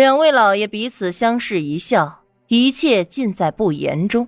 [0.00, 4.26] 两位老爷彼此相视一笑，一切尽在不言中。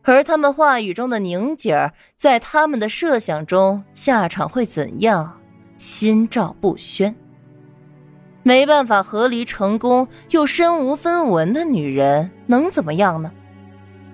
[0.00, 5.38] 而他们话语中的宁姐儿，在他们的设想中，下场会怎样？
[5.76, 7.14] 心照不宣。
[8.42, 13.30] 没办法和离成功又身无分文的女人，能怎么样呢？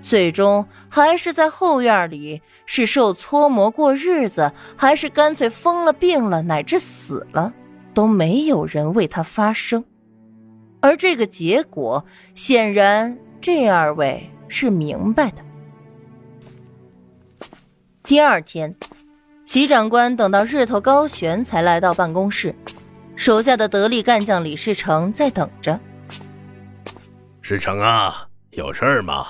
[0.01, 7.53] 最终还是在后院里，是受搓磨过日子，还是干脆疯了、病了，乃至死了，
[7.93, 9.85] 都没有人为她发声。
[10.81, 15.37] 而这个结果，显然这二位是明白的。
[18.03, 18.75] 第二天，
[19.45, 22.55] 齐长官等到日头高悬，才来到办公室，
[23.15, 25.79] 手下的得力干将李世成在等着。
[27.41, 29.25] 世成啊，有事儿吗？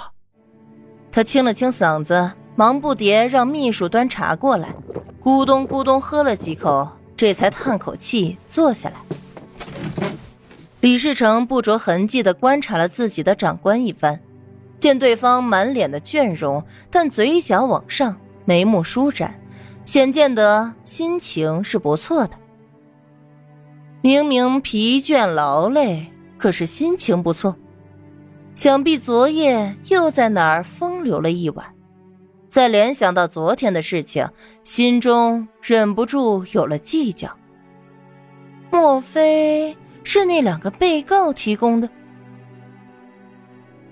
[1.11, 4.73] 他清了清嗓子，忙不迭让秘书端茶过来，
[5.21, 8.95] 咕咚咕咚喝了几口，这才叹口气坐下来。
[10.81, 14.19] 李世成不着痕迹地观察了自己的长官一番，
[14.80, 19.39] 见对方满脸的倦容，但嘴角往上，眉目舒展，
[19.83, 22.31] 显见得心情是不错的。
[24.02, 26.07] 明明疲倦劳累，
[26.38, 27.57] 可是心情不错。
[28.55, 31.66] 想必昨夜又在哪儿风流了一晚，
[32.50, 34.30] 再联想到昨天的事情，
[34.63, 37.30] 心中忍不住有了计较。
[38.72, 41.89] 莫非是那两个被告提供的？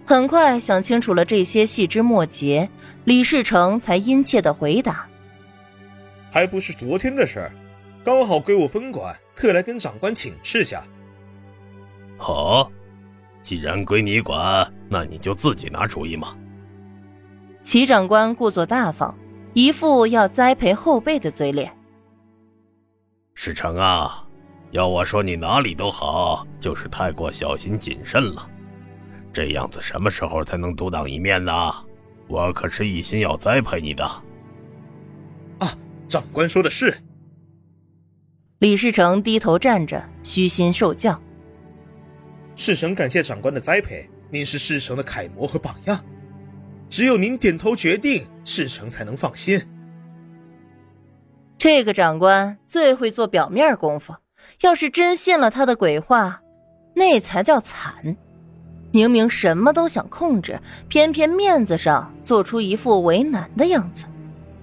[0.05, 2.69] 很快想清楚了这些细枝末节，
[3.03, 5.07] 李世成才殷切的回答
[6.31, 7.51] ：“还不是昨天的事儿，
[8.03, 10.83] 刚好归我分管，特来跟长官请示下。”
[12.17, 12.71] 好。
[13.43, 16.35] 既然归你管，那你就自己拿主意嘛。
[17.61, 19.17] 齐长官故作大方，
[19.53, 21.71] 一副要栽培后辈的嘴脸。
[23.35, 24.26] 世成啊，
[24.71, 28.49] 要我说你哪里都好，就是太过小心谨慎了。
[29.31, 31.53] 这样子什么时候才能独当一面呢？
[32.27, 34.03] 我可是一心要栽培你的。
[35.59, 35.73] 啊，
[36.09, 36.97] 长官说的是。
[38.59, 41.21] 李世成低头站着，虚心受教。
[42.55, 46.03] 世成感谢长官的栽培，您是世成的楷模和榜样，
[46.89, 49.61] 只有您点头决定，世成才能放心。
[51.57, 54.15] 这个长官最会做表面功夫，
[54.61, 56.41] 要是真信了他的鬼话，
[56.93, 58.17] 那才叫惨。
[58.91, 64.05] 明明什么都想控制，偏偏面子上做出一副为难的样子，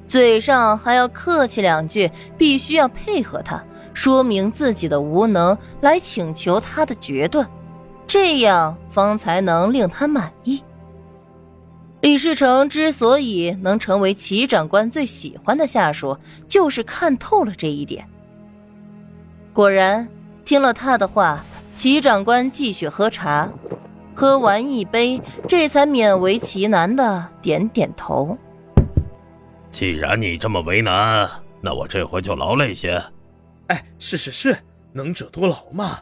[0.09, 3.63] 嘴上还要客气两句，必须要配合他，
[3.93, 7.49] 说明自己的无能，来请求他的决断。
[8.07, 10.63] 这样方才能令他满意。
[12.01, 16.17] 李世成之所以能成为齐长官最喜欢的下属，
[16.49, 18.07] 就是看透了这一点。
[19.55, 20.09] 果然，
[20.45, 21.45] 听了他的话，
[21.77, 23.49] 齐长官继续喝茶，
[24.13, 28.37] 喝完一杯，这才勉为其难的点点头。
[29.71, 33.01] 既然你这么为难，那我这回就劳累些。
[33.69, 34.59] 哎，是是是，
[34.93, 36.01] 能者多劳嘛。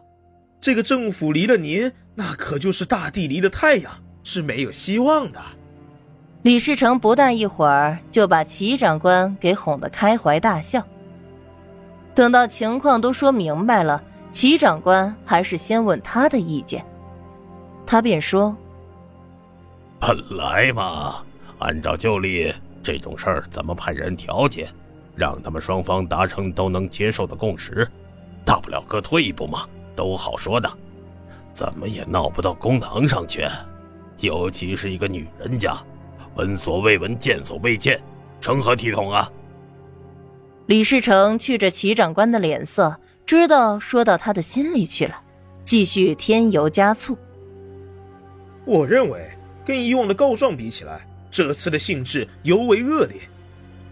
[0.58, 3.92] 这个政府离了您，那可就是大地离了太阳，
[4.24, 5.38] 是没有希望的。
[6.40, 10.82] 李世成不大一会儿就把齐长官给哄得开怀大笑。
[12.14, 16.84] 等到情况都说明白了，齐长官还是先问他的意见，
[17.86, 18.56] 他便说
[20.00, 21.16] ：“本来嘛，
[21.58, 24.68] 按照旧例，这种事儿怎么派人调解，
[25.16, 27.88] 让他们双方达成都能接受的共识，
[28.44, 29.64] 大不了各退一步嘛。”
[29.94, 30.70] 都好说的，
[31.52, 33.46] 怎么也闹不到公堂上去，
[34.20, 35.76] 尤其是一个女人家，
[36.34, 38.00] 闻所未闻，见所未见，
[38.40, 39.30] 成何体统啊！
[40.66, 42.96] 李世成去着齐长官的脸色，
[43.26, 45.20] 知道说到他的心里去了，
[45.64, 47.18] 继续添油加醋。
[48.64, 49.28] 我认为
[49.64, 53.16] 跟以往的告状比起来，这次的性质尤为恶劣。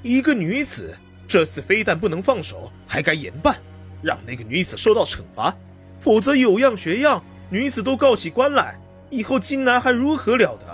[0.03, 3.57] 一个女子，这次非但不能放手，还该严办，
[4.01, 5.55] 让那个女子受到惩罚。
[5.99, 8.79] 否则有样学样，女子都告起官来，
[9.11, 10.67] 以后金南还如何了得？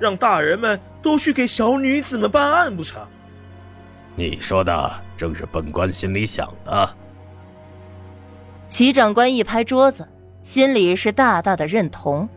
[0.00, 3.06] 让大人们都去给小女子们办案不成？
[4.16, 4.92] 你说的
[5.22, 6.96] 正是本官心里想的。
[8.66, 10.08] 齐长官一拍桌子，
[10.42, 12.28] 心里是大大的认同。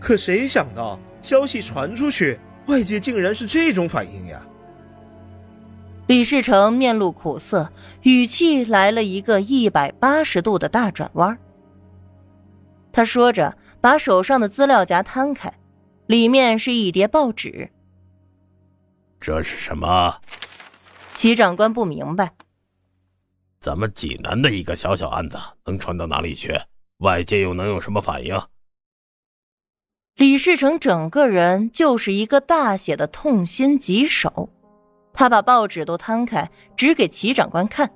[0.00, 4.40] 可谁想到消息传出去，外界竟然是这种反应呀？
[6.06, 7.70] 李世成面露苦涩，
[8.04, 11.36] 语气来了一个一百八十度的大转弯。
[12.90, 15.52] 他说着，把手上的资料夹摊开，
[16.06, 17.68] 里面是一叠报纸。
[19.20, 20.16] 这是什么？
[21.22, 22.32] 齐长官不明白。
[23.60, 26.60] 咱们济南的一个小小案子，能传到哪里去？
[26.98, 28.36] 外界又能有什么反应？
[30.16, 34.50] 李世成整个人就是一个大写的痛心疾首，
[35.12, 37.88] 他把报纸都摊开，指给齐长官看。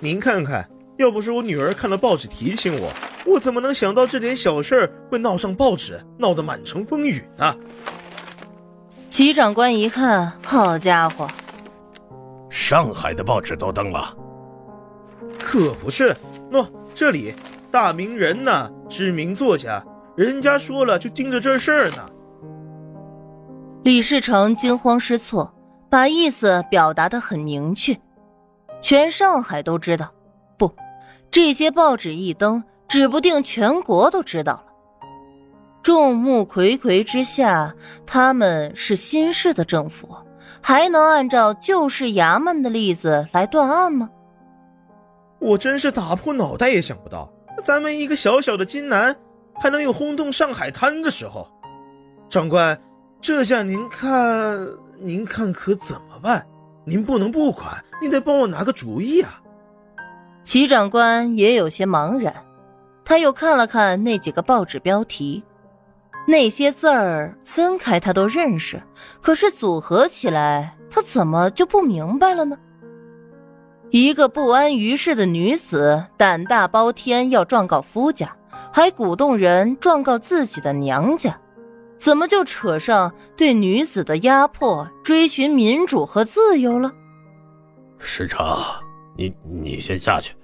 [0.00, 0.68] 您看看，
[0.98, 2.92] 要不是我女儿看了报纸提醒我，
[3.24, 7.56] 我怎么能想到这点小事会闹上报纸，闹得满城风雨呢？
[9.08, 11.28] 齐长官一看，好家伙，
[12.52, 14.14] 上海的报纸都登了，
[15.38, 16.14] 可不是，
[16.50, 17.34] 喏，这里
[17.70, 19.82] 大名人呢，知名作家。
[20.14, 22.10] 人家说了，就盯着这事儿呢。
[23.84, 25.54] 李世成惊慌失措，
[25.88, 27.98] 把意思表达的很明确，
[28.82, 30.12] 全上海都知道。
[30.58, 30.76] 不，
[31.30, 34.64] 这些报纸一登，指不定全国都知道了。
[35.82, 40.14] 众目睽睽之下，他们是新式的政府，
[40.62, 44.08] 还能按照旧式衙门的例子来断案吗？
[45.38, 47.28] 我真是打破脑袋也想不到，
[47.64, 49.14] 咱们一个小小的金南。
[49.60, 51.46] 还能有轰动上海滩的时候，
[52.28, 52.76] 长官，
[53.20, 54.66] 这下您看，
[54.98, 56.44] 您看可怎么办？
[56.84, 59.40] 您不能不管，您得帮我拿个主意啊！
[60.42, 62.34] 齐长官也有些茫然，
[63.04, 65.44] 他又看了看那几个报纸标题，
[66.26, 68.82] 那些字儿分开他都认识，
[69.20, 72.58] 可是组合起来，他怎么就不明白了呢？
[73.90, 78.36] 一个不安于世的女子，胆大包天，要状告夫家。
[78.70, 81.38] 还鼓动人状告自己的娘家，
[81.98, 86.92] 怎么就扯上对女子的压迫、追寻民主和自由了？
[87.98, 88.62] 师承，
[89.16, 90.34] 你你先下去，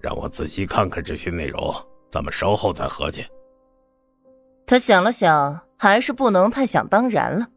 [0.00, 1.74] 让我仔细看看这些内容，
[2.08, 3.24] 咱们稍后再合计。
[4.70, 7.48] 他想了想，还是不能太想当然了。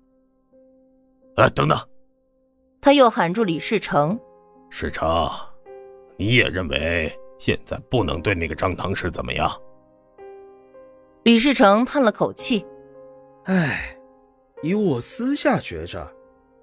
[1.36, 1.78] 哎，等等！
[2.82, 4.20] 他又喊住李世成
[4.72, 5.30] ：“世成，
[6.18, 9.48] 你也认为现在不能对那个张唐氏怎么样？”
[11.22, 12.66] 李世成叹了口气
[13.46, 13.96] ：“哎，
[14.64, 16.12] 以我私下觉着，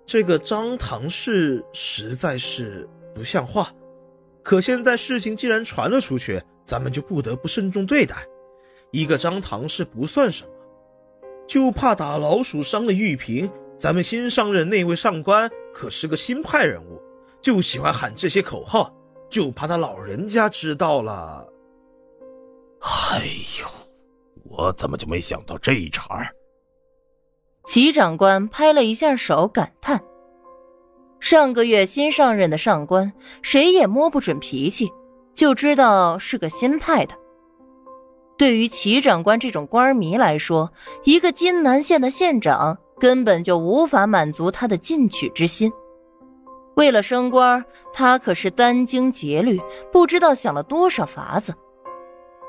[0.04, 3.70] 这个张唐氏实在是不像话。
[4.42, 8.16] 可现在事情既然传了出去，咱们就不得不慎重对待。
[8.90, 10.50] 一个张唐氏不算什么，
[11.46, 13.50] 就怕打老鼠伤了玉瓶。
[13.76, 17.00] 咱们新上任那位上官可是个新派人物，
[17.40, 18.94] 就喜欢喊这些口号，
[19.30, 21.46] 就怕他老人家知道了。
[22.80, 23.24] 哎
[23.60, 23.66] 呦！”
[24.50, 26.28] 我怎么就没想到这一茬儿？
[27.64, 30.02] 齐长官拍了一下手，感叹
[31.20, 33.12] ：“上个月新上任的上官，
[33.42, 34.90] 谁也摸不准脾气，
[35.34, 37.14] 就知道是个新派的。
[38.40, 40.72] 对于齐长官这种官迷来说，
[41.04, 45.70] 一个金南县的县长根本就无法满足他的进取之心。
[46.74, 49.60] 为了升官，他可是殚精竭虑，
[49.92, 51.52] 不知道想了多少法子。”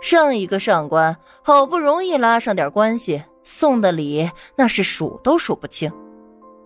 [0.02, 5.92] 上一个上官好不容易拉上点关系，送的礼那是数都数不清。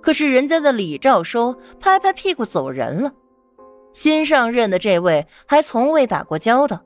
[0.04, 3.12] 可是人家的礼照收，拍拍屁股走人了。
[3.92, 6.80] 新上任的这位还从未打过交道，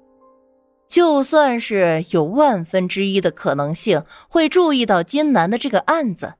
[0.89, 6.33] 就算是有万分之一的可能性会注意到金南的这个案子，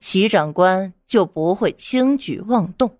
[0.00, 2.98] 齐长官就不会轻举妄动。